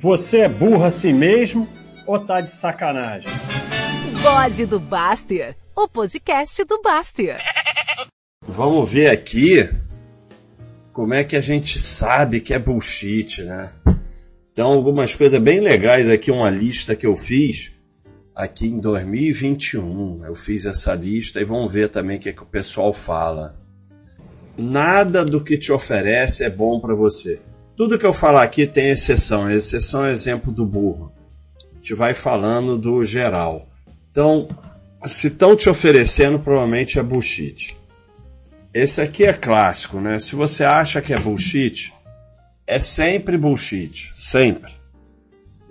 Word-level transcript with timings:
Você 0.00 0.38
é 0.38 0.48
burro 0.48 0.82
assim 0.82 1.12
mesmo 1.12 1.68
ou 2.06 2.18
tá 2.18 2.40
de 2.40 2.50
sacanagem? 2.52 3.28
Bode 4.22 4.64
do 4.64 4.80
Baster, 4.80 5.54
o 5.76 5.86
podcast 5.86 6.64
do 6.64 6.80
Baster. 6.80 7.36
Vamos 8.48 8.90
ver 8.90 9.10
aqui 9.10 9.68
como 10.90 11.12
é 11.12 11.22
que 11.22 11.36
a 11.36 11.40
gente 11.42 11.78
sabe 11.78 12.40
que 12.40 12.54
é 12.54 12.58
bullshit, 12.58 13.42
né? 13.42 13.74
Então, 14.50 14.68
algumas 14.68 15.14
coisas 15.14 15.38
bem 15.38 15.60
legais 15.60 16.08
aqui, 16.08 16.30
uma 16.30 16.48
lista 16.48 16.96
que 16.96 17.06
eu 17.06 17.14
fiz 17.14 17.70
aqui 18.34 18.68
em 18.68 18.80
2021. 18.80 20.24
Eu 20.24 20.34
fiz 20.34 20.64
essa 20.64 20.94
lista 20.94 21.42
e 21.42 21.44
vamos 21.44 21.70
ver 21.70 21.90
também 21.90 22.16
o 22.16 22.20
que, 22.20 22.30
é 22.30 22.32
que 22.32 22.42
o 22.42 22.46
pessoal 22.46 22.94
fala. 22.94 23.54
Nada 24.56 25.26
do 25.26 25.44
que 25.44 25.58
te 25.58 25.70
oferece 25.70 26.42
é 26.42 26.48
bom 26.48 26.80
para 26.80 26.94
você. 26.94 27.38
Tudo 27.80 27.98
que 27.98 28.04
eu 28.04 28.12
falar 28.12 28.42
aqui 28.42 28.66
tem 28.66 28.90
exceção. 28.90 29.46
A 29.46 29.54
exceção 29.54 30.04
é 30.04 30.10
exemplo 30.10 30.52
do 30.52 30.66
burro. 30.66 31.10
A 31.72 31.76
gente 31.76 31.94
vai 31.94 32.12
falando 32.12 32.76
do 32.76 33.02
geral. 33.06 33.70
Então, 34.10 34.50
se 35.06 35.28
estão 35.28 35.56
te 35.56 35.66
oferecendo, 35.66 36.38
provavelmente 36.38 36.98
é 36.98 37.02
bullshit. 37.02 37.74
Esse 38.74 39.00
aqui 39.00 39.24
é 39.24 39.32
clássico, 39.32 39.98
né? 39.98 40.18
Se 40.18 40.36
você 40.36 40.62
acha 40.62 41.00
que 41.00 41.14
é 41.14 41.18
bullshit, 41.20 41.90
é 42.66 42.78
sempre 42.78 43.38
bullshit. 43.38 44.12
Sempre. 44.14 44.74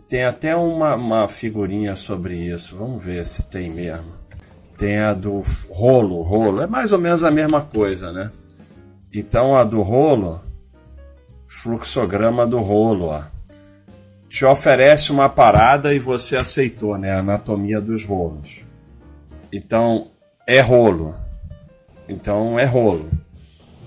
Tem 0.08 0.24
até 0.24 0.56
uma, 0.56 0.96
uma 0.96 1.30
figurinha 1.30 1.96
sobre 1.96 2.36
isso. 2.36 2.76
Vamos 2.76 3.06
ver 3.06 3.24
se 3.24 3.44
tem 3.44 3.70
mesmo. 3.70 4.14
Tem 4.80 4.98
a 4.98 5.14
do 5.14 5.44
rolo. 5.70 6.24
Rolo 6.24 6.60
é 6.60 6.66
mais 6.66 6.92
ou 6.92 6.98
menos 6.98 7.24
a 7.24 7.30
mesma 7.30 7.62
coisa, 7.62 8.12
né? 8.12 8.32
Então 9.14 9.56
a 9.56 9.64
do 9.64 9.84
rolo 9.84 10.49
fluxograma 11.50 12.46
do 12.46 12.60
rolo, 12.60 13.08
ó. 13.08 13.24
Te 14.30 14.46
oferece 14.46 15.12
uma 15.12 15.28
parada 15.28 15.94
e 15.94 16.00
você 16.00 16.38
aceitou, 16.38 16.98
né? 16.98 17.12
A 17.12 17.20
anatomia 17.20 17.82
dos 17.82 18.06
rolos. 18.06 18.62
Então, 19.52 20.12
é 20.48 20.62
rolo. 20.62 21.16
Então, 22.08 22.60
é 22.60 22.66
rolo. 22.66 23.10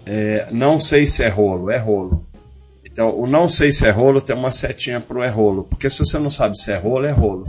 É, 0.05 0.49
não 0.51 0.81
sei 0.81 1.07
se 1.07 1.23
é 1.23 1.29
rolo, 1.29 1.71
é 1.71 1.79
rolo. 1.79 2.27
Então, 2.85 3.17
o 3.17 3.27
não 3.27 3.49
sei 3.49 3.73
se 3.73 3.87
é 3.87 3.91
rolo 3.91 4.21
tem 4.21 4.37
uma 4.37 4.51
setinha 4.51 5.01
pro 5.01 5.23
é 5.23 5.29
rolo. 5.29 5.63
Porque 5.65 5.89
se 5.89 6.01
você 6.01 6.19
não 6.19 6.31
sabe 6.31 6.59
se 6.59 6.73
é 6.73 6.77
rolo, 6.77 7.07
é 7.07 7.13
rolo. 7.13 7.47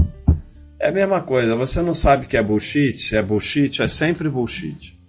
É 0.79 0.89
a 0.89 0.91
mesma 0.91 1.21
coisa, 1.21 1.55
você 1.55 1.81
não 1.81 1.93
sabe 1.93 2.27
que 2.27 2.37
é 2.37 2.43
bullshit, 2.43 2.97
se 2.97 3.15
é 3.15 3.21
bullshit, 3.21 3.81
é 3.81 3.87
sempre 3.87 4.29
bullshit. 4.29 4.99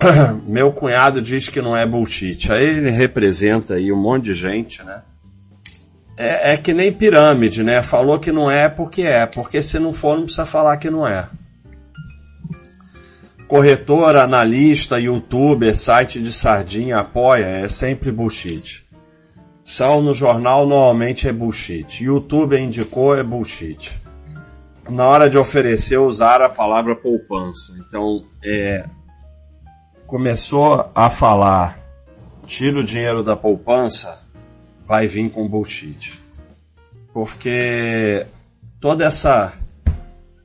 meu 0.46 0.72
cunhado 0.72 1.20
diz 1.20 1.48
que 1.48 1.60
não 1.60 1.76
é 1.76 1.86
bullshit. 1.86 2.50
Aí 2.52 2.64
ele 2.64 2.90
representa 2.90 3.74
aí 3.74 3.92
um 3.92 4.00
monte 4.00 4.26
de 4.26 4.34
gente, 4.34 4.82
né? 4.82 5.02
É, 6.16 6.52
é, 6.52 6.56
que 6.56 6.72
nem 6.72 6.92
pirâmide, 6.92 7.62
né? 7.62 7.82
Falou 7.82 8.18
que 8.18 8.32
não 8.32 8.50
é 8.50 8.68
porque 8.68 9.02
é, 9.02 9.24
porque 9.26 9.62
se 9.62 9.78
não 9.78 9.92
for 9.92 10.16
não 10.16 10.24
precisa 10.24 10.46
falar 10.46 10.76
que 10.76 10.90
não 10.90 11.06
é. 11.06 11.28
Corretor, 13.46 14.16
analista, 14.16 15.00
youtuber, 15.00 15.74
site 15.74 16.20
de 16.20 16.32
sardinha, 16.32 16.98
apoia, 16.98 17.46
é 17.46 17.68
sempre 17.68 18.12
bullshit. 18.12 18.84
Sal 19.62 20.02
no 20.02 20.12
jornal 20.12 20.66
normalmente 20.66 21.28
é 21.28 21.32
bullshit. 21.32 22.02
Youtuber 22.02 22.60
indicou 22.60 23.16
é 23.16 23.22
bullshit. 23.22 23.98
Na 24.88 25.06
hora 25.06 25.30
de 25.30 25.38
oferecer, 25.38 25.98
usar 25.98 26.42
a 26.42 26.48
palavra 26.48 26.96
poupança. 26.96 27.74
Então, 27.78 28.24
é, 28.42 28.84
começou 30.08 30.90
a 30.94 31.10
falar 31.10 31.78
tira 32.46 32.80
o 32.80 32.84
dinheiro 32.84 33.22
da 33.22 33.36
poupança, 33.36 34.26
vai 34.86 35.06
vir 35.06 35.30
com 35.30 35.46
bullshit. 35.46 36.18
Porque 37.12 38.26
toda 38.80 39.04
essa 39.04 39.52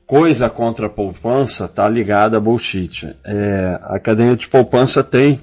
coisa 0.06 0.50
contra 0.50 0.86
a 0.86 0.90
poupança 0.90 1.64
está 1.64 1.88
ligada 1.88 2.36
a 2.36 2.40
bullshit. 2.40 3.16
É, 3.24 3.78
a 3.84 3.98
cadeia 3.98 4.36
de 4.36 4.46
poupança 4.46 5.02
tem 5.02 5.40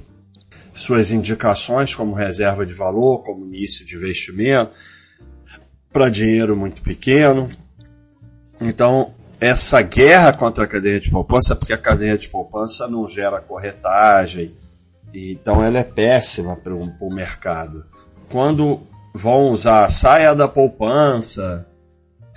suas 0.75 1.09
indicações 1.09 1.95
como 1.95 2.13
reserva 2.13 2.63
de 2.63 2.75
valor, 2.75 3.23
como 3.23 3.47
início 3.47 3.83
de 3.83 3.95
investimento, 3.95 4.71
para 5.91 6.09
dinheiro 6.09 6.55
muito 6.55 6.83
pequeno. 6.83 7.49
Então, 8.61 9.15
essa 9.41 9.81
guerra 9.81 10.31
contra 10.31 10.65
a 10.65 10.67
cadeia 10.67 10.99
de 10.99 11.09
poupança, 11.09 11.55
porque 11.55 11.73
a 11.73 11.77
cadeia 11.77 12.15
de 12.15 12.29
poupança 12.29 12.87
não 12.87 13.07
gera 13.07 13.41
corretagem, 13.41 14.55
então 15.11 15.63
ela 15.63 15.79
é 15.79 15.83
péssima 15.83 16.55
para 16.55 16.75
o 16.75 17.09
mercado. 17.13 17.83
Quando 18.29 18.81
vão 19.15 19.49
usar 19.49 19.91
saia 19.91 20.35
da 20.35 20.47
poupança, 20.47 21.67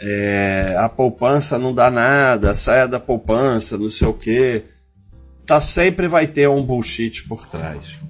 é, 0.01 0.75
a 0.79 0.89
poupança 0.89 1.59
não 1.59 1.75
dá 1.75 1.91
nada, 1.91 2.55
saia 2.55 2.89
da 2.89 2.99
poupança, 2.99 3.77
não 3.77 3.91
sei 3.91 4.09
o 4.09 4.15
que, 4.15 4.65
tá 5.47 5.61
sempre 5.61 6.09
vai 6.09 6.27
ter 6.27 6.49
um 6.49 6.65
bullshit 6.65 7.29
por 7.29 7.47
trás. 7.47 8.01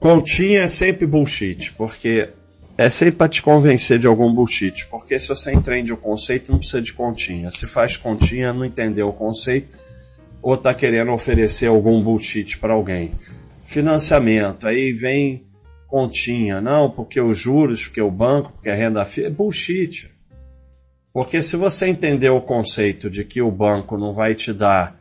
Continha 0.00 0.62
é 0.62 0.68
sempre 0.68 1.06
bullshit, 1.06 1.72
porque 1.74 2.30
é 2.80 2.88
sempre 2.88 3.16
para 3.16 3.28
te 3.28 3.42
convencer 3.42 3.98
de 3.98 4.06
algum 4.06 4.32
bullshit, 4.32 4.86
porque 4.86 5.18
se 5.18 5.28
você 5.28 5.52
entende 5.52 5.92
o 5.92 5.98
conceito, 5.98 6.50
não 6.50 6.58
precisa 6.58 6.80
de 6.80 6.94
continha. 6.94 7.50
Se 7.50 7.68
faz 7.68 7.94
continha, 7.94 8.54
não 8.54 8.64
entendeu 8.64 9.10
o 9.10 9.12
conceito, 9.12 9.76
ou 10.40 10.56
tá 10.56 10.72
querendo 10.72 11.12
oferecer 11.12 11.66
algum 11.66 12.02
bullshit 12.02 12.56
para 12.58 12.72
alguém. 12.72 13.12
Financiamento, 13.66 14.66
aí 14.66 14.94
vem 14.94 15.44
continha, 15.86 16.58
não, 16.58 16.90
porque 16.90 17.20
os 17.20 17.36
juros, 17.36 17.84
porque 17.84 18.00
o 18.00 18.10
banco, 18.10 18.52
porque 18.52 18.70
a 18.70 18.74
renda 18.74 19.04
fixa, 19.04 19.28
é 19.28 19.30
bullshit. 19.30 20.10
Porque 21.12 21.42
se 21.42 21.58
você 21.58 21.86
entender 21.86 22.30
o 22.30 22.40
conceito 22.40 23.10
de 23.10 23.26
que 23.26 23.42
o 23.42 23.50
banco 23.50 23.98
não 23.98 24.14
vai 24.14 24.34
te 24.34 24.54
dar 24.54 24.98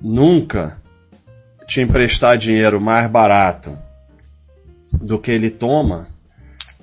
nunca 0.00 0.80
te 1.66 1.80
emprestar 1.80 2.38
dinheiro 2.38 2.80
mais 2.80 3.10
barato 3.10 3.76
do 5.02 5.18
que 5.18 5.32
ele 5.32 5.50
toma, 5.50 6.14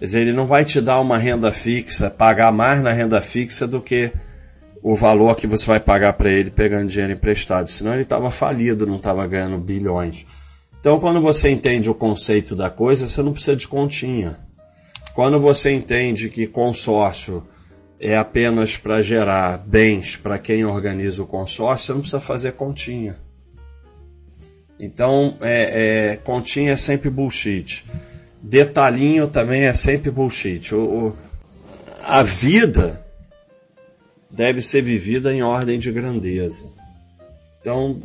Quer 0.03 0.07
dizer, 0.07 0.19
ele 0.19 0.33
não 0.33 0.45
vai 0.45 0.65
te 0.65 0.81
dar 0.81 0.99
uma 0.99 1.17
renda 1.17 1.49
fixa, 1.53 2.09
pagar 2.09 2.51
mais 2.51 2.81
na 2.81 2.91
renda 2.91 3.21
fixa 3.21 3.65
do 3.65 3.79
que 3.79 4.11
o 4.81 4.97
valor 4.97 5.33
que 5.33 5.47
você 5.47 5.65
vai 5.65 5.79
pagar 5.79 6.11
para 6.11 6.29
ele 6.29 6.51
pegando 6.51 6.89
dinheiro 6.89 7.13
emprestado. 7.13 7.69
Senão 7.69 7.93
ele 7.93 8.01
estava 8.01 8.29
falido, 8.29 8.85
não 8.85 8.97
estava 8.97 9.25
ganhando 9.25 9.57
bilhões. 9.57 10.25
Então, 10.77 10.99
quando 10.99 11.21
você 11.21 11.49
entende 11.49 11.89
o 11.89 11.95
conceito 11.95 12.53
da 12.53 12.69
coisa, 12.69 13.07
você 13.07 13.23
não 13.23 13.31
precisa 13.31 13.55
de 13.55 13.65
continha. 13.65 14.39
Quando 15.15 15.39
você 15.39 15.71
entende 15.71 16.27
que 16.27 16.47
consórcio 16.47 17.41
é 17.97 18.17
apenas 18.17 18.75
para 18.75 19.01
gerar 19.01 19.57
bens 19.57 20.17
para 20.17 20.37
quem 20.37 20.65
organiza 20.65 21.23
o 21.23 21.25
consórcio, 21.25 21.85
você 21.85 21.93
não 21.93 22.01
precisa 22.01 22.19
fazer 22.19 22.51
continha. 22.51 23.15
Então, 24.77 25.37
é, 25.39 26.11
é, 26.11 26.17
continha 26.17 26.73
é 26.73 26.75
sempre 26.75 27.09
bullshit 27.09 27.85
detalhinho 28.43 29.29
também 29.29 29.63
é 29.63 29.73
sempre 29.73 30.11
bullshit. 30.11 30.75
O, 30.75 30.81
o, 30.83 31.17
a 32.03 32.21
vida 32.21 33.03
deve 34.29 34.61
ser 34.61 34.81
vivida 34.81 35.33
em 35.33 35.41
ordem 35.41 35.79
de 35.79 35.91
grandeza. 35.91 36.65
Então, 37.61 38.01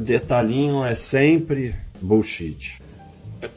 detalhinho 0.00 0.82
é 0.84 0.94
sempre 0.94 1.74
bullshit. 2.00 2.80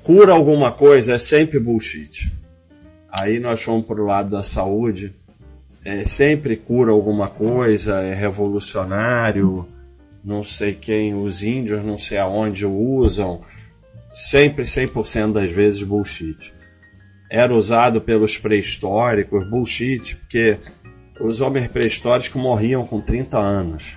Cura 0.03 0.33
alguma 0.33 0.73
coisa 0.73 1.13
é 1.13 1.19
sempre 1.19 1.59
bullshit. 1.59 2.33
Aí 3.09 3.39
nós 3.39 3.63
vamos 3.63 3.85
para 3.85 4.01
o 4.01 4.05
lado 4.05 4.29
da 4.29 4.43
saúde. 4.43 5.15
É 5.85 6.01
sempre 6.01 6.57
cura 6.57 6.91
alguma 6.91 7.29
coisa, 7.29 8.01
é 8.01 8.13
revolucionário, 8.13 9.65
não 10.21 10.43
sei 10.43 10.73
quem, 10.73 11.15
os 11.15 11.41
índios 11.41 11.85
não 11.85 11.97
sei 11.97 12.17
aonde 12.17 12.65
usam, 12.65 13.39
sempre 14.17 14.63
100% 14.63 15.33
das 15.33 15.51
vezes 15.51 15.83
bullshit. 15.83 16.51
Era 17.29 17.53
usado 17.53 18.01
pelos 18.01 18.35
pré-históricos, 18.37 19.47
bullshit, 19.47 20.15
porque 20.15 20.57
os 21.21 21.39
homens 21.39 21.67
pré-históricos 21.67 22.41
morriam 22.41 22.83
com 22.85 22.99
30 22.99 23.37
anos. 23.37 23.95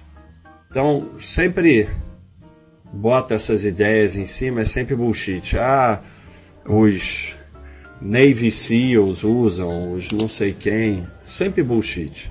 Então, 0.71 1.13
sempre 1.19 1.89
bota 2.93 3.35
essas 3.35 3.65
ideias 3.65 4.15
em 4.15 4.27
cima, 4.27 4.61
é 4.61 4.65
sempre 4.67 4.95
bullshit. 4.95 5.57
Ah, 5.57 6.03
os 6.67 7.35
Navy 7.99 8.51
SEALs 8.51 9.25
usam, 9.25 9.95
os 9.95 10.11
não 10.11 10.29
sei 10.29 10.53
quem, 10.53 11.07
sempre 11.25 11.63
bullshit. 11.63 12.31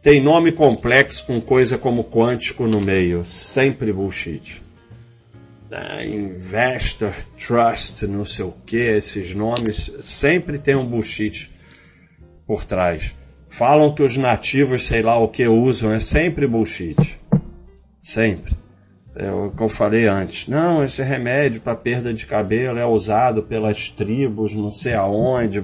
Tem 0.00 0.22
nome 0.22 0.52
complexo 0.52 1.26
com 1.26 1.38
coisa 1.38 1.76
como 1.76 2.04
quântico 2.04 2.66
no 2.66 2.80
meio, 2.80 3.26
sempre 3.26 3.92
bullshit 3.92 4.69
né, 5.70 6.04
Investor, 6.04 7.12
Trust, 7.38 8.04
não 8.06 8.24
sei 8.24 8.44
o 8.44 8.52
que, 8.66 8.76
esses 8.76 9.34
nomes, 9.34 9.92
sempre 10.00 10.58
tem 10.58 10.74
um 10.74 10.84
bullshit 10.84 11.48
por 12.44 12.64
trás. 12.64 13.14
Falam 13.48 13.94
que 13.94 14.02
os 14.02 14.16
nativos, 14.16 14.86
sei 14.86 15.00
lá 15.00 15.16
o 15.16 15.28
que 15.28 15.46
usam, 15.46 15.92
é 15.92 16.00
sempre 16.00 16.46
bullshit. 16.46 17.18
Sempre. 18.02 18.52
É 19.14 19.30
o 19.30 19.50
que 19.50 19.62
eu 19.62 19.68
falei 19.68 20.06
antes. 20.06 20.48
Não, 20.48 20.82
esse 20.82 21.02
remédio 21.02 21.60
para 21.60 21.74
perda 21.76 22.12
de 22.12 22.26
cabelo 22.26 22.78
é 22.78 22.86
usado 22.86 23.42
pelas 23.42 23.88
tribos, 23.88 24.54
não 24.54 24.72
sei 24.72 24.94
aonde. 24.94 25.60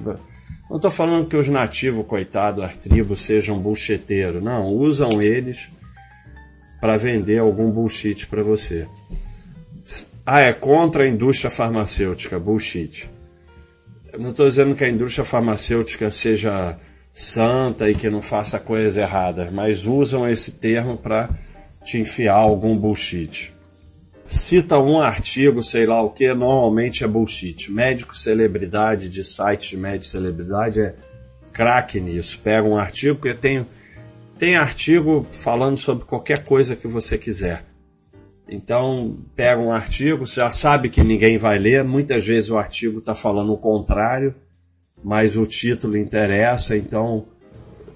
Não 0.69 0.75
estou 0.75 0.91
falando 0.91 1.27
que 1.27 1.35
os 1.35 1.49
nativos, 1.49 2.05
coitado, 2.05 2.61
as 2.61 2.77
tribos, 2.77 3.21
sejam 3.21 3.57
bullshiteiros. 3.57 4.43
Não, 4.43 4.67
usam 4.67 5.09
eles 5.21 5.69
para 6.79 6.97
vender 6.97 7.39
algum 7.39 7.71
bullshit 7.71 8.27
para 8.27 8.43
você. 8.43 8.85
Ah, 10.29 10.41
é 10.41 10.51
contra 10.51 11.05
a 11.05 11.07
indústria 11.07 11.49
farmacêutica, 11.49 12.37
bullshit. 12.37 13.09
Eu 14.11 14.19
não 14.19 14.31
estou 14.31 14.45
dizendo 14.45 14.75
que 14.75 14.83
a 14.83 14.89
indústria 14.89 15.23
farmacêutica 15.23 16.11
seja 16.11 16.77
santa 17.13 17.89
e 17.89 17.95
que 17.95 18.09
não 18.09 18.21
faça 18.21 18.59
coisas 18.59 18.97
erradas, 18.97 19.49
mas 19.53 19.85
usam 19.85 20.27
esse 20.27 20.51
termo 20.51 20.97
para 20.97 21.29
te 21.81 21.97
enfiar 21.97 22.35
algum 22.35 22.77
bullshit. 22.77 23.53
Cita 24.27 24.77
um 24.77 24.99
artigo, 24.99 25.63
sei 25.63 25.85
lá 25.85 26.01
o 26.01 26.09
que, 26.09 26.27
normalmente 26.33 27.05
é 27.05 27.07
bullshit. 27.07 27.71
Médico 27.71 28.13
celebridade 28.13 29.07
de 29.07 29.23
site 29.23 29.69
de 29.69 29.77
médico 29.77 30.11
celebridade 30.11 30.81
é 30.81 30.93
craque 31.53 32.01
nisso. 32.01 32.37
Pega 32.43 32.67
um 32.67 32.77
artigo, 32.77 33.15
porque 33.15 33.33
tem, 33.33 33.65
tem 34.37 34.57
artigo 34.57 35.25
falando 35.31 35.77
sobre 35.77 36.03
qualquer 36.03 36.43
coisa 36.43 36.75
que 36.75 36.85
você 36.85 37.17
quiser. 37.17 37.63
Então, 38.49 39.17
pega 39.35 39.59
um 39.59 39.71
artigo, 39.71 40.25
você 40.25 40.35
já 40.35 40.49
sabe 40.49 40.89
que 40.89 41.03
ninguém 41.03 41.37
vai 41.37 41.59
ler, 41.59 41.83
muitas 41.83 42.25
vezes 42.25 42.49
o 42.49 42.57
artigo 42.57 42.99
está 42.99 43.13
falando 43.13 43.51
o 43.51 43.57
contrário, 43.57 44.33
mas 45.03 45.35
o 45.35 45.45
título 45.45 45.97
interessa, 45.97 46.75
então 46.77 47.25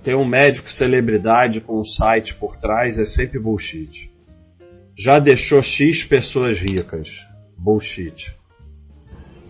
ter 0.03 0.15
um 0.15 0.25
médico 0.25 0.69
celebridade 0.69 1.61
com 1.61 1.79
um 1.79 1.85
site 1.85 2.35
por 2.35 2.57
trás 2.57 2.99
é 2.99 3.05
sempre 3.05 3.39
bullshit. 3.39 4.11
Já 4.97 5.19
deixou 5.19 5.61
X 5.61 6.03
pessoas 6.03 6.59
ricas. 6.59 7.25
Bullshit. 7.57 8.35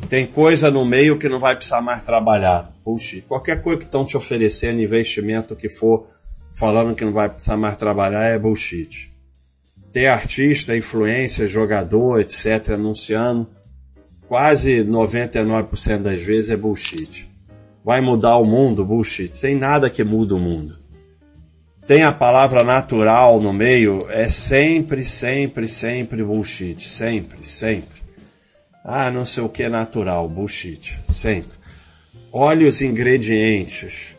Tem 0.08 0.28
coisa 0.28 0.70
no 0.70 0.86
meio 0.86 1.18
que 1.18 1.28
não 1.28 1.40
vai 1.40 1.56
precisar 1.56 1.82
mais 1.82 2.04
trabalhar. 2.04 2.72
Bullshit. 2.86 3.22
Qualquer 3.22 3.62
coisa 3.62 3.80
que 3.80 3.86
estão 3.86 4.06
te 4.06 4.16
oferecendo, 4.16 4.82
investimento 4.82 5.56
que 5.56 5.70
for, 5.70 6.08
falando 6.54 6.96
que 6.96 7.06
não 7.06 7.14
vai 7.14 7.30
precisar 7.30 7.58
mais 7.58 7.76
trabalhar, 7.76 8.26
é 8.30 8.38
bullshit 8.38 9.11
ter 9.92 10.08
artista, 10.08 10.76
influência, 10.76 11.48
jogador, 11.48 12.20
etc., 12.20 12.72
anunciando, 12.72 13.48
quase 14.28 14.84
99% 14.86 15.98
das 16.00 16.22
vezes 16.22 16.50
é 16.50 16.56
bullshit. 16.56 17.30
Vai 17.84 18.00
mudar 18.00 18.38
o 18.38 18.46
mundo? 18.46 18.86
Bullshit. 18.86 19.30
Tem 19.40 19.56
nada 19.56 19.90
que 19.90 20.04
muda 20.04 20.36
o 20.36 20.40
mundo. 20.40 20.80
Tem 21.86 22.04
a 22.04 22.14
palavra 22.14 22.64
natural 22.64 23.42
no 23.42 23.52
meio, 23.52 23.98
é 24.10 24.30
sempre, 24.30 25.04
sempre, 25.04 25.68
sempre 25.68 26.24
bullshit. 26.24 26.88
Sempre, 26.88 27.46
sempre. 27.46 28.02
Ah, 28.86 29.12
não 29.12 29.26
sei 29.26 29.44
o 29.44 29.50
que 29.50 29.64
é 29.64 29.70
natural, 29.70 30.30
bullshit. 30.30 30.96
Sempre. 31.10 31.52
Olhe 32.32 32.66
os 32.66 32.82
ingredientes. 32.82 34.16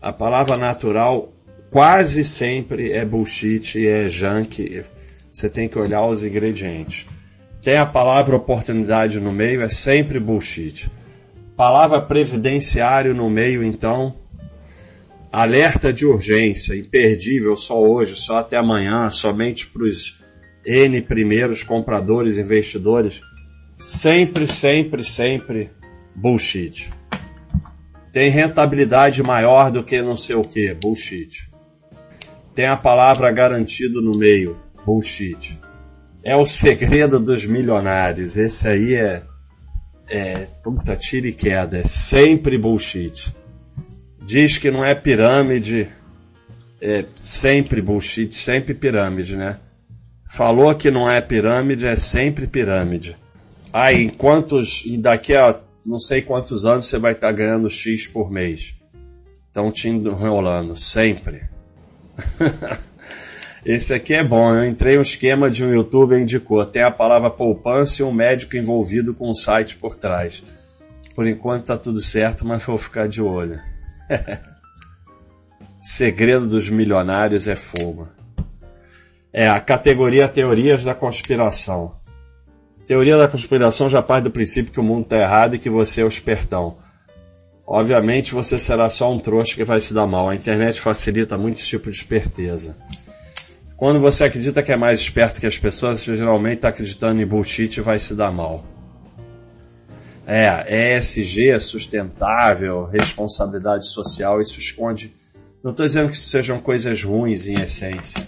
A 0.00 0.12
palavra 0.12 0.56
natural 0.56 1.32
quase 1.70 2.24
sempre 2.24 2.92
é 2.92 3.04
bullshit, 3.04 3.86
é 3.86 4.08
junk, 4.08 4.84
você 5.34 5.50
tem 5.50 5.68
que 5.68 5.76
olhar 5.76 6.06
os 6.06 6.24
ingredientes. 6.24 7.06
Tem 7.60 7.76
a 7.76 7.84
palavra 7.84 8.36
oportunidade 8.36 9.18
no 9.18 9.32
meio, 9.32 9.62
é 9.62 9.68
sempre 9.68 10.20
bullshit. 10.20 10.88
Palavra 11.56 12.00
previdenciário 12.00 13.12
no 13.12 13.28
meio, 13.28 13.64
então, 13.64 14.14
alerta 15.32 15.92
de 15.92 16.06
urgência, 16.06 16.76
imperdível 16.76 17.56
só 17.56 17.82
hoje, 17.82 18.14
só 18.14 18.38
até 18.38 18.56
amanhã, 18.56 19.10
somente 19.10 19.66
para 19.66 19.82
os 19.82 20.22
N 20.64 21.02
primeiros 21.02 21.64
compradores, 21.64 22.38
investidores. 22.38 23.20
Sempre, 23.76 24.46
sempre, 24.46 25.02
sempre 25.02 25.70
bullshit. 26.14 26.88
Tem 28.12 28.30
rentabilidade 28.30 29.20
maior 29.20 29.72
do 29.72 29.82
que 29.82 30.00
não 30.00 30.16
sei 30.16 30.36
o 30.36 30.42
que, 30.42 30.72
bullshit. 30.74 31.50
Tem 32.54 32.66
a 32.66 32.76
palavra 32.76 33.32
garantido 33.32 34.00
no 34.00 34.16
meio, 34.16 34.63
Bullshit. 34.84 35.58
É 36.22 36.36
o 36.36 36.44
segredo 36.44 37.18
dos 37.18 37.44
milionários. 37.44 38.36
Esse 38.36 38.68
aí 38.68 38.94
é. 38.94 39.22
É. 40.08 40.46
Puta, 40.62 40.96
tira 40.96 41.28
e 41.28 41.32
queda. 41.32 41.78
É 41.78 41.84
sempre 41.84 42.58
bullshit. 42.58 43.34
Diz 44.24 44.58
que 44.58 44.70
não 44.70 44.84
é 44.84 44.94
pirâmide. 44.94 45.88
É 46.80 47.04
sempre 47.16 47.80
bullshit, 47.80 48.34
sempre 48.34 48.74
pirâmide, 48.74 49.36
né? 49.36 49.58
Falou 50.28 50.74
que 50.74 50.90
não 50.90 51.08
é 51.08 51.20
pirâmide, 51.20 51.86
é 51.86 51.96
sempre 51.96 52.46
pirâmide. 52.46 53.16
Aí, 53.72 54.02
em 54.02 54.08
quantos. 54.08 54.82
E 54.84 54.98
daqui 54.98 55.34
a 55.34 55.60
não 55.84 55.98
sei 55.98 56.22
quantos 56.22 56.64
anos 56.64 56.86
você 56.86 56.98
vai 56.98 57.12
estar 57.12 57.30
ganhando 57.32 57.68
X 57.68 58.06
por 58.06 58.30
mês. 58.30 58.74
Estão 59.46 59.70
te 59.70 59.88
enrolando, 59.88 60.74
sempre. 60.76 61.42
Esse 63.64 63.94
aqui 63.94 64.12
é 64.12 64.22
bom. 64.22 64.54
Eu 64.54 64.66
entrei 64.66 64.96
no 64.96 65.02
esquema 65.02 65.50
de 65.50 65.64
um 65.64 65.72
youtuber 65.72 66.20
indicou. 66.20 66.64
Tem 66.66 66.82
a 66.82 66.90
palavra 66.90 67.30
poupança 67.30 68.02
e 68.02 68.04
um 68.04 68.12
médico 68.12 68.56
envolvido 68.56 69.14
com 69.14 69.30
um 69.30 69.34
site 69.34 69.76
por 69.76 69.96
trás. 69.96 70.42
Por 71.14 71.26
enquanto 71.26 71.66
tá 71.66 71.78
tudo 71.78 72.00
certo, 72.00 72.46
mas 72.46 72.62
vou 72.62 72.76
ficar 72.76 73.08
de 73.08 73.22
olho. 73.22 73.58
Segredo 75.80 76.46
dos 76.46 76.68
milionários 76.68 77.48
é 77.48 77.56
fogo. 77.56 78.08
É 79.32 79.48
a 79.48 79.60
categoria 79.60 80.28
teorias 80.28 80.84
da 80.84 80.94
conspiração. 80.94 81.96
Teoria 82.86 83.16
da 83.16 83.28
conspiração 83.28 83.88
já 83.88 84.02
parte 84.02 84.24
do 84.24 84.30
princípio 84.30 84.72
que 84.72 84.80
o 84.80 84.84
mundo 84.84 85.04
está 85.04 85.16
errado 85.16 85.54
e 85.54 85.58
que 85.58 85.70
você 85.70 86.02
é 86.02 86.04
o 86.04 86.08
espertão. 86.08 86.76
Obviamente 87.66 88.34
você 88.34 88.58
será 88.58 88.90
só 88.90 89.10
um 89.10 89.18
trouxa 89.18 89.54
que 89.54 89.64
vai 89.64 89.80
se 89.80 89.94
dar 89.94 90.06
mal. 90.06 90.28
A 90.28 90.34
internet 90.34 90.80
facilita 90.80 91.38
muito 91.38 91.58
esse 91.58 91.68
tipo 91.68 91.90
de 91.90 91.96
esperteza. 91.96 92.76
Quando 93.76 93.98
você 93.98 94.24
acredita 94.24 94.62
que 94.62 94.72
é 94.72 94.76
mais 94.76 95.00
esperto 95.00 95.40
que 95.40 95.46
as 95.46 95.58
pessoas, 95.58 96.00
você 96.00 96.16
geralmente 96.16 96.56
está 96.56 96.68
acreditando 96.68 97.20
em 97.20 97.26
bullshit 97.26 97.76
e 97.76 97.80
vai 97.80 97.98
se 97.98 98.14
dar 98.14 98.32
mal. 98.32 98.64
É, 100.26 100.96
ESG, 100.96 101.58
sustentável, 101.60 102.84
responsabilidade 102.84 103.86
social, 103.88 104.40
isso 104.40 104.58
esconde. 104.58 105.12
Não 105.62 105.72
estou 105.72 105.84
dizendo 105.84 106.10
que 106.10 106.16
sejam 106.16 106.60
coisas 106.60 107.02
ruins 107.02 107.46
em 107.46 107.60
essência, 107.60 108.26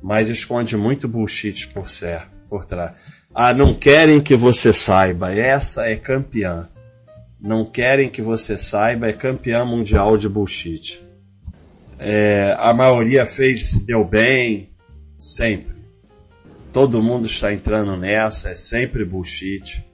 mas 0.00 0.28
esconde 0.28 0.76
muito 0.76 1.08
bullshit 1.08 1.68
por 1.68 1.90
ser, 1.90 2.22
por 2.48 2.64
trás. 2.64 2.92
Ah, 3.34 3.52
não 3.52 3.74
querem 3.74 4.20
que 4.20 4.34
você 4.34 4.72
saiba, 4.72 5.34
essa 5.34 5.86
é 5.86 5.96
campeã. 5.96 6.68
Não 7.40 7.66
querem 7.66 8.08
que 8.08 8.22
você 8.22 8.56
saiba, 8.56 9.08
é 9.08 9.12
campeã 9.12 9.64
mundial 9.64 10.16
de 10.16 10.28
bullshit. 10.28 11.02
É, 11.98 12.56
a 12.58 12.72
maioria 12.72 13.26
fez, 13.26 13.84
deu 13.84 14.04
bem, 14.04 14.70
Sempre. 15.26 15.74
Todo 16.72 17.02
mundo 17.02 17.26
está 17.26 17.52
entrando 17.52 17.96
nessa, 17.96 18.50
é 18.50 18.54
sempre 18.54 19.04
bullshit. 19.04 19.84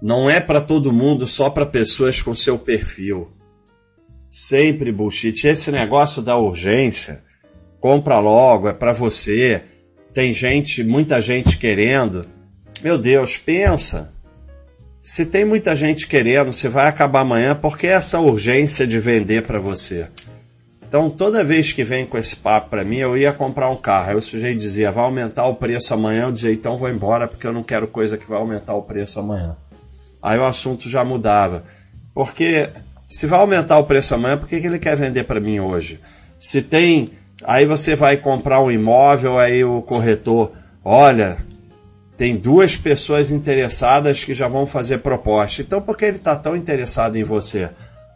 Não 0.00 0.30
é 0.30 0.40
para 0.40 0.58
todo 0.58 0.92
mundo, 0.92 1.26
só 1.26 1.50
para 1.50 1.66
pessoas 1.66 2.22
com 2.22 2.34
seu 2.34 2.58
perfil. 2.58 3.30
Sempre 4.30 4.90
bullshit. 4.90 5.46
Esse 5.46 5.70
negócio 5.70 6.22
da 6.22 6.34
urgência, 6.38 7.22
compra 7.78 8.18
logo, 8.20 8.66
é 8.66 8.72
para 8.72 8.94
você. 8.94 9.62
Tem 10.14 10.32
gente, 10.32 10.82
muita 10.82 11.20
gente 11.20 11.58
querendo. 11.58 12.22
Meu 12.82 12.96
Deus, 12.96 13.36
pensa. 13.36 14.14
Se 15.02 15.26
tem 15.26 15.44
muita 15.44 15.76
gente 15.76 16.06
querendo, 16.06 16.54
se 16.54 16.68
vai 16.68 16.88
acabar 16.88 17.20
amanhã, 17.20 17.54
por 17.54 17.76
que 17.76 17.86
essa 17.86 18.18
urgência 18.18 18.86
de 18.86 18.98
vender 18.98 19.42
para 19.42 19.60
você? 19.60 20.08
Então, 20.94 21.10
toda 21.10 21.42
vez 21.42 21.72
que 21.72 21.82
vem 21.82 22.06
com 22.06 22.16
esse 22.16 22.36
papo 22.36 22.70
para 22.70 22.84
mim, 22.84 22.98
eu 22.98 23.16
ia 23.16 23.32
comprar 23.32 23.68
um 23.68 23.74
carro. 23.74 24.10
Aí 24.10 24.16
o 24.16 24.22
sujeito 24.22 24.60
dizia, 24.60 24.92
vai 24.92 25.02
aumentar 25.02 25.44
o 25.44 25.56
preço 25.56 25.92
amanhã. 25.92 26.26
Eu 26.26 26.30
dizia, 26.30 26.52
então 26.52 26.78
vou 26.78 26.88
embora 26.88 27.26
porque 27.26 27.44
eu 27.44 27.52
não 27.52 27.64
quero 27.64 27.88
coisa 27.88 28.16
que 28.16 28.28
vai 28.28 28.38
aumentar 28.38 28.74
o 28.74 28.82
preço 28.82 29.18
amanhã. 29.18 29.56
Aí 30.22 30.38
o 30.38 30.44
assunto 30.44 30.88
já 30.88 31.02
mudava. 31.02 31.64
Porque 32.14 32.70
se 33.08 33.26
vai 33.26 33.40
aumentar 33.40 33.76
o 33.78 33.86
preço 33.86 34.14
amanhã, 34.14 34.38
por 34.38 34.46
que, 34.46 34.60
que 34.60 34.68
ele 34.68 34.78
quer 34.78 34.96
vender 34.96 35.24
para 35.24 35.40
mim 35.40 35.58
hoje? 35.58 35.98
Se 36.38 36.62
tem, 36.62 37.08
aí 37.42 37.66
você 37.66 37.96
vai 37.96 38.16
comprar 38.16 38.62
um 38.62 38.70
imóvel, 38.70 39.36
aí 39.36 39.64
o 39.64 39.82
corretor, 39.82 40.52
olha, 40.84 41.38
tem 42.16 42.36
duas 42.36 42.76
pessoas 42.76 43.32
interessadas 43.32 44.22
que 44.22 44.32
já 44.32 44.46
vão 44.46 44.64
fazer 44.64 44.98
proposta. 44.98 45.60
Então 45.60 45.82
por 45.82 45.96
que 45.96 46.04
ele 46.04 46.18
está 46.18 46.36
tão 46.36 46.54
interessado 46.54 47.16
em 47.16 47.24
você? 47.24 47.68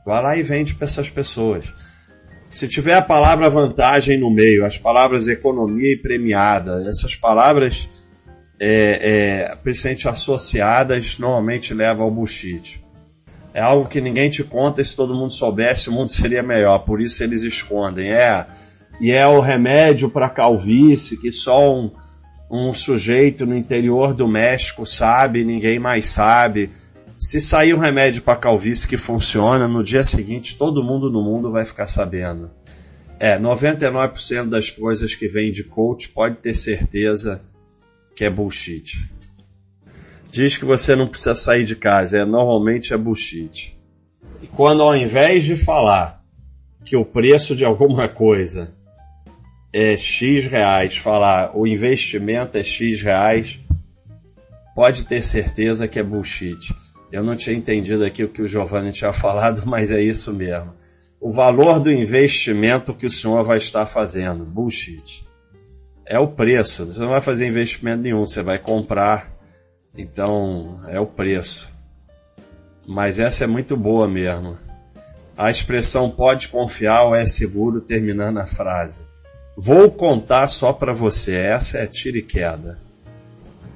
Vai 0.07 0.23
lá 0.23 0.37
e 0.37 0.45
vende 0.45 0.77
para 0.77 0.85
essas 0.85 1.11
pessoas. 1.11 1.75
Se 2.51 2.67
tiver 2.67 2.95
a 2.95 3.03
palavra 3.03 3.51
vantagem 3.51 4.19
no 4.19 4.31
meio, 4.31 4.65
as 4.65 4.79
palavras 4.79 5.29
economia 5.29 5.93
e 5.93 5.99
premiada, 5.99 6.83
essas 6.89 7.15
palavras, 7.15 7.89
é, 8.59 9.49
é, 9.51 9.57
principalmente 9.57 10.09
associadas, 10.09 11.19
normalmente 11.19 11.75
levam 11.75 12.05
ao 12.05 12.11
bullshit. 12.11 12.83
É 13.53 13.61
algo 13.61 13.89
que 13.89 14.01
ninguém 14.01 14.31
te 14.31 14.43
conta 14.43 14.83
se 14.83 14.97
todo 14.97 15.15
mundo 15.15 15.33
soubesse, 15.33 15.89
o 15.89 15.93
mundo 15.93 16.09
seria 16.13 16.43
melhor. 16.43 16.79
Por 16.81 17.01
isso 17.01 17.23
eles 17.23 17.43
escondem. 17.43 18.11
É, 18.11 18.47
e 19.01 19.13
é 19.13 19.27
o 19.27 19.41
remédio 19.41 20.11
para 20.11 20.29
calvície 20.29 21.21
que 21.21 21.31
só 21.31 21.75
um, 21.75 21.91
um 22.51 22.73
sujeito 22.73 23.45
no 23.45 23.57
interior 23.57 24.15
do 24.15 24.27
México 24.27 24.87
sabe, 24.87 25.45
ninguém 25.45 25.79
mais 25.79 26.07
sabe. 26.07 26.71
Se 27.19 27.41
sair 27.41 27.75
um 27.75 27.79
remédio 27.79 28.23
para 28.23 28.39
calvície 28.39 28.87
que 28.87 28.97
funciona, 28.97 29.67
no 29.67 29.83
dia 29.83 30.05
seguinte 30.05 30.57
todo 30.57 30.85
mundo 30.85 31.11
no 31.11 31.21
mundo 31.21 31.51
vai 31.51 31.65
ficar 31.65 31.89
sabendo. 31.89 32.49
É, 33.19 33.37
99% 33.37 34.49
das 34.49 34.71
coisas 34.71 35.17
que 35.17 35.27
vem 35.27 35.51
de 35.51 35.65
coach 35.65 36.11
pode 36.11 36.37
ter 36.37 36.55
certeza 36.55 37.43
que 38.15 38.25
é 38.25 38.31
bullshit. 38.31 39.11
Diz 40.31 40.57
que 40.57 40.65
você 40.65 40.95
não 40.95 41.09
precisa 41.09 41.35
sair 41.35 41.65
de 41.65 41.75
casa, 41.75 42.19
é 42.19 42.25
normalmente 42.25 42.95
é 42.95 42.97
bullshit. 42.97 43.77
E 44.41 44.47
quando 44.47 44.85
ao 44.85 44.95
invés 44.95 45.45
de 45.45 45.57
falar 45.57 46.23
que 46.85 46.97
o 46.97 47.05
preço 47.05 47.57
de 47.57 47.65
alguma 47.65 48.09
coisa 48.09 48.73
é 49.73 49.97
X 49.97 50.47
reais, 50.47 50.97
falar 50.97 51.51
o 51.59 51.67
investimento 51.67 52.57
é 52.57 52.63
X 52.63 53.03
reais, 53.03 53.59
pode 54.73 55.05
ter 55.05 55.21
certeza 55.21 55.89
que 55.89 55.99
é 55.99 56.03
bullshit. 56.05 56.73
Eu 57.11 57.23
não 57.23 57.37
tinha 57.37 57.57
entendido 57.57 58.05
aqui 58.05 58.23
o 58.23 58.29
que 58.29 58.43
o 58.43 58.49
Giovanni 58.49 58.93
tinha 58.93 59.13
falado, 59.15 59.63
mas 59.67 59.91
é 59.91 60.01
isso 60.01 60.33
mesmo. 60.33 60.75
O 61.21 61.33
valor 61.33 61.81
do 61.81 61.91
investimento 61.91 62.95
que 62.95 63.07
o 63.07 63.11
senhor 63.11 63.43
vai 63.43 63.59
estar 63.59 63.87
fazendo. 63.87 64.45
Bullshit. 64.45 65.27
É 66.07 66.19
o 66.19 66.29
preço. 66.29 66.85
Você 66.85 67.01
não 67.01 67.09
vai 67.11 67.21
fazer 67.21 67.47
investimento 67.47 68.03
nenhum, 68.03 68.25
você 68.25 68.43
vai 68.43 68.59
comprar. 68.59 69.31
Então, 69.97 70.81
é 70.87 71.01
o 71.01 71.07
preço. 71.07 71.69
Mas 72.87 73.19
essa 73.19 73.45
é 73.45 73.47
muito 73.47 73.77
boa 73.77 74.07
mesmo. 74.07 74.57
A 75.37 75.51
expressão 75.51 76.11
pode 76.11 76.49
confiar 76.49 77.03
ou 77.03 77.15
é 77.15 77.27
seguro 77.27 77.81
terminando 77.81 78.39
a 78.39 78.47
frase. 78.47 79.05
Vou 79.57 79.91
contar 79.91 80.47
só 80.47 80.73
para 80.73 80.93
você. 80.93 81.35
Essa 81.35 81.79
é 81.79 81.87
tira 81.87 82.19
e 82.19 82.23
queda. 82.23 82.79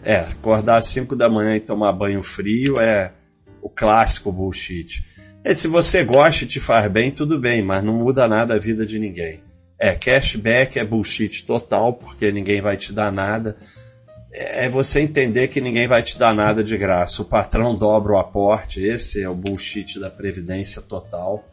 É, 0.04 0.16
acordar 0.20 0.76
às 0.76 0.86
5 0.86 1.14
da 1.14 1.28
manhã 1.28 1.56
e 1.56 1.60
tomar 1.60 1.92
banho 1.92 2.22
frio 2.22 2.74
é 2.80 3.12
o 3.62 3.70
clássico 3.70 4.32
bullshit. 4.32 5.04
E 5.44 5.54
se 5.54 5.68
você 5.68 6.04
gosta 6.04 6.44
e 6.44 6.46
te 6.46 6.60
faz 6.60 6.90
bem, 6.90 7.10
tudo 7.10 7.40
bem, 7.40 7.62
mas 7.62 7.82
não 7.82 7.94
muda 7.94 8.28
nada 8.28 8.54
a 8.54 8.58
vida 8.58 8.84
de 8.84 8.98
ninguém. 8.98 9.40
É, 9.78 9.94
cashback 9.94 10.78
é 10.78 10.84
bullshit 10.84 11.44
total, 11.46 11.94
porque 11.94 12.30
ninguém 12.30 12.60
vai 12.60 12.76
te 12.76 12.92
dar 12.92 13.10
nada. 13.10 13.56
É 14.32 14.68
você 14.68 15.00
entender 15.00 15.48
que 15.48 15.60
ninguém 15.60 15.86
vai 15.86 16.02
te 16.02 16.18
dar 16.18 16.34
nada 16.34 16.62
de 16.62 16.76
graça. 16.76 17.22
O 17.22 17.24
patrão 17.24 17.76
dobra 17.76 18.12
o 18.12 18.18
aporte, 18.18 18.82
esse 18.82 19.22
é 19.22 19.28
o 19.28 19.34
bullshit 19.34 19.98
da 19.98 20.10
previdência 20.10 20.80
total. 20.80 21.44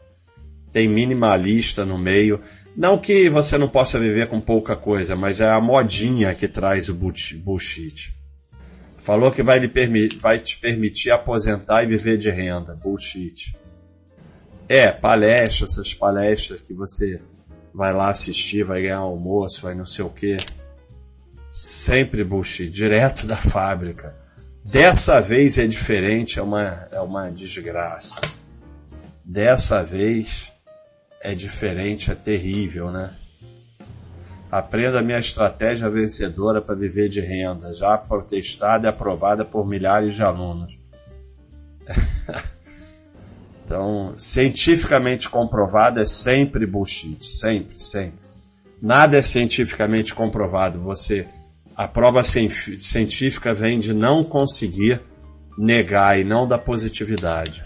Tem 0.72 0.88
minimalista 0.88 1.84
no 1.84 1.98
meio. 1.98 2.40
Não 2.76 2.96
que 2.96 3.28
você 3.28 3.58
não 3.58 3.68
possa 3.68 3.98
viver 3.98 4.28
com 4.28 4.40
pouca 4.40 4.76
coisa, 4.76 5.16
mas 5.16 5.40
é 5.40 5.50
a 5.50 5.60
modinha 5.60 6.34
que 6.34 6.46
traz 6.46 6.88
o 6.88 6.94
bullshit. 6.94 8.19
Falou 9.10 9.32
que 9.32 9.42
vai, 9.42 9.58
lhe 9.58 10.08
vai 10.20 10.38
te 10.38 10.56
permitir 10.56 11.10
aposentar 11.10 11.82
e 11.82 11.86
viver 11.88 12.16
de 12.16 12.30
renda. 12.30 12.76
Bullshit. 12.76 13.58
É, 14.68 14.92
palestra, 14.92 15.66
essas 15.66 15.92
palestras 15.92 16.60
que 16.60 16.72
você 16.72 17.20
vai 17.74 17.92
lá 17.92 18.10
assistir, 18.10 18.62
vai 18.62 18.82
ganhar 18.82 18.98
almoço, 18.98 19.62
vai 19.62 19.74
não 19.74 19.84
sei 19.84 20.04
o 20.04 20.10
que. 20.10 20.36
Sempre 21.50 22.22
bullshit, 22.22 22.70
direto 22.70 23.26
da 23.26 23.34
fábrica. 23.36 24.14
Dessa 24.64 25.20
vez 25.20 25.58
é 25.58 25.66
diferente, 25.66 26.38
é 26.38 26.42
uma, 26.42 26.86
é 26.92 27.00
uma 27.00 27.30
desgraça. 27.30 28.20
Dessa 29.24 29.82
vez 29.82 30.52
é 31.20 31.34
diferente, 31.34 32.12
é 32.12 32.14
terrível, 32.14 32.92
né? 32.92 33.12
Aprenda 34.50 34.98
a 34.98 35.02
minha 35.02 35.18
estratégia 35.18 35.88
vencedora 35.88 36.60
para 36.60 36.74
viver 36.74 37.08
de 37.08 37.20
renda, 37.20 37.72
já 37.72 37.96
protestada 37.96 38.88
e 38.88 38.90
aprovada 38.90 39.44
por 39.44 39.64
milhares 39.64 40.14
de 40.14 40.22
alunos. 40.22 40.76
então, 43.64 44.12
cientificamente 44.16 45.30
comprovado 45.30 46.00
é 46.00 46.04
sempre 46.04 46.66
bullshit, 46.66 47.24
sempre, 47.24 47.78
sempre. 47.78 48.18
Nada 48.82 49.18
é 49.18 49.22
cientificamente 49.22 50.12
comprovado. 50.12 50.80
Você, 50.80 51.26
a 51.76 51.86
prova 51.86 52.22
científica 52.24 53.54
vem 53.54 53.78
de 53.78 53.94
não 53.94 54.20
conseguir 54.20 55.00
negar 55.56 56.18
e 56.18 56.24
não 56.24 56.48
da 56.48 56.58
positividade. 56.58 57.64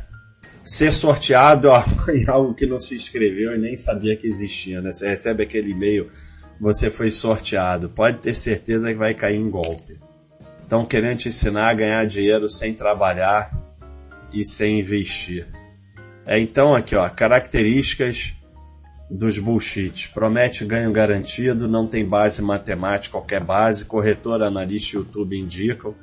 Ser 0.62 0.92
sorteado 0.92 1.68
em 2.12 2.28
algo 2.28 2.54
que 2.54 2.66
não 2.66 2.78
se 2.78 2.94
inscreveu 2.94 3.54
e 3.54 3.58
nem 3.58 3.74
sabia 3.74 4.16
que 4.16 4.26
existia, 4.26 4.82
né? 4.82 4.92
Você 4.92 5.08
recebe 5.08 5.42
aquele 5.42 5.70
e-mail 5.70 6.10
você 6.60 6.90
foi 6.90 7.10
sorteado. 7.10 7.88
Pode 7.88 8.18
ter 8.18 8.34
certeza 8.34 8.88
que 8.88 8.98
vai 8.98 9.14
cair 9.14 9.36
em 9.36 9.50
golpe. 9.50 9.98
Estão 10.58 10.84
querendo 10.84 11.18
te 11.18 11.28
ensinar 11.28 11.68
a 11.68 11.74
ganhar 11.74 12.06
dinheiro 12.06 12.48
sem 12.48 12.74
trabalhar 12.74 13.52
e 14.32 14.44
sem 14.44 14.80
investir. 14.80 15.46
É 16.26 16.38
então 16.38 16.74
aqui, 16.74 16.96
ó, 16.96 17.08
características 17.08 18.34
dos 19.10 19.38
bullshits. 19.38 20.06
Promete 20.06 20.64
ganho 20.64 20.90
garantido, 20.90 21.68
não 21.68 21.86
tem 21.86 22.04
base 22.04 22.40
matemática, 22.42 23.12
qualquer 23.12 23.40
base, 23.40 23.84
corretor, 23.84 24.42
analista 24.42 24.96
YouTube 24.96 25.38
indicam. 25.38 25.94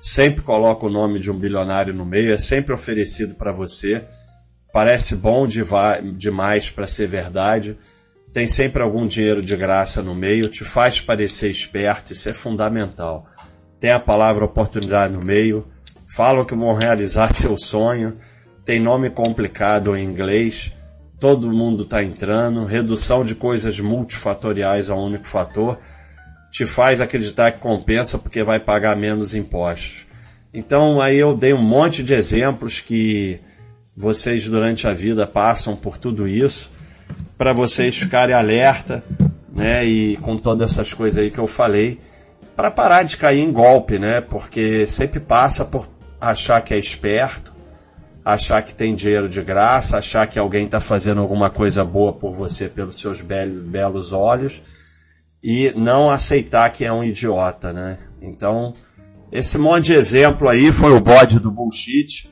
Sempre 0.00 0.42
coloca 0.42 0.86
o 0.86 0.90
nome 0.90 1.18
de 1.18 1.30
um 1.30 1.38
bilionário 1.38 1.92
no 1.92 2.04
meio, 2.04 2.32
é 2.32 2.38
sempre 2.38 2.72
oferecido 2.72 3.34
para 3.34 3.52
você. 3.52 4.04
Parece 4.72 5.16
bom 5.16 5.46
demais 5.46 6.70
para 6.70 6.86
ser 6.86 7.08
verdade 7.08 7.76
tem 8.32 8.46
sempre 8.46 8.82
algum 8.82 9.06
dinheiro 9.06 9.40
de 9.40 9.56
graça 9.56 10.02
no 10.02 10.14
meio, 10.14 10.48
te 10.48 10.64
faz 10.64 11.00
parecer 11.00 11.50
esperto, 11.50 12.12
isso 12.12 12.28
é 12.28 12.34
fundamental. 12.34 13.26
Tem 13.80 13.90
a 13.90 14.00
palavra 14.00 14.44
oportunidade 14.44 15.12
no 15.12 15.22
meio, 15.22 15.66
falam 16.06 16.44
que 16.44 16.54
vão 16.54 16.74
realizar 16.74 17.32
seu 17.34 17.56
sonho, 17.56 18.18
tem 18.64 18.78
nome 18.78 19.08
complicado 19.08 19.96
em 19.96 20.04
inglês, 20.04 20.72
todo 21.18 21.50
mundo 21.50 21.84
está 21.84 22.02
entrando, 22.02 22.64
redução 22.64 23.24
de 23.24 23.34
coisas 23.34 23.80
multifatoriais 23.80 24.90
a 24.90 24.94
um 24.94 25.06
único 25.06 25.26
fator, 25.26 25.78
te 26.52 26.66
faz 26.66 27.00
acreditar 27.00 27.52
que 27.52 27.60
compensa 27.60 28.18
porque 28.18 28.42
vai 28.42 28.60
pagar 28.60 28.96
menos 28.96 29.34
impostos. 29.34 30.06
Então 30.52 31.00
aí 31.00 31.16
eu 31.16 31.36
dei 31.36 31.52
um 31.52 31.62
monte 31.62 32.02
de 32.02 32.14
exemplos 32.14 32.80
que 32.80 33.40
vocês 33.96 34.46
durante 34.46 34.86
a 34.86 34.92
vida 34.92 35.26
passam 35.26 35.74
por 35.74 35.98
tudo 35.98 36.28
isso 36.28 36.70
para 37.38 37.52
vocês 37.52 37.96
ficarem 37.96 38.34
alerta, 38.34 39.04
né? 39.54 39.84
E 39.86 40.16
com 40.16 40.36
todas 40.36 40.72
essas 40.72 40.92
coisas 40.92 41.22
aí 41.22 41.30
que 41.30 41.38
eu 41.38 41.46
falei, 41.46 42.00
para 42.56 42.70
parar 42.70 43.04
de 43.04 43.16
cair 43.16 43.40
em 43.40 43.52
golpe, 43.52 43.98
né? 43.98 44.20
Porque 44.20 44.86
sempre 44.88 45.20
passa 45.20 45.64
por 45.64 45.88
achar 46.20 46.60
que 46.60 46.74
é 46.74 46.78
esperto, 46.78 47.54
achar 48.24 48.60
que 48.62 48.74
tem 48.74 48.94
dinheiro 48.94 49.28
de 49.28 49.40
graça, 49.40 49.96
achar 49.96 50.26
que 50.26 50.38
alguém 50.38 50.64
está 50.64 50.80
fazendo 50.80 51.20
alguma 51.20 51.48
coisa 51.48 51.84
boa 51.84 52.12
por 52.12 52.34
você 52.34 52.68
pelos 52.68 52.98
seus 52.98 53.20
belos, 53.20 53.64
belos 53.64 54.12
olhos 54.12 54.60
e 55.42 55.72
não 55.76 56.10
aceitar 56.10 56.70
que 56.70 56.84
é 56.84 56.92
um 56.92 57.04
idiota, 57.04 57.72
né? 57.72 57.98
Então, 58.20 58.72
esse 59.30 59.56
monte 59.56 59.86
de 59.86 59.94
exemplo 59.94 60.48
aí 60.48 60.72
foi 60.72 60.92
o 60.92 61.00
bode 61.00 61.38
do 61.38 61.50
bullshit. 61.50 62.28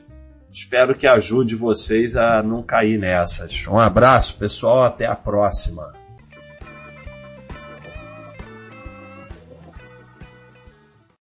Espero 0.57 0.95
que 0.95 1.05
ajude 1.05 1.55
vocês 1.55 2.15
a 2.15 2.41
não 2.41 2.63
cair 2.63 2.97
nessas. 2.97 3.67
Um 3.67 3.77
abraço, 3.77 4.35
pessoal, 4.37 4.85
até 4.85 5.05
a 5.05 5.15
próxima. 5.15 5.93